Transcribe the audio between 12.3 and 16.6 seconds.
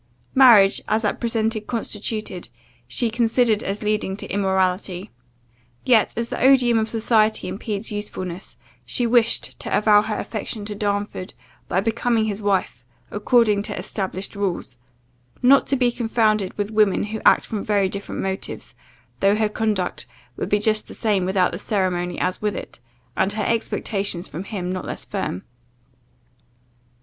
wife according to established rules; not to be confounded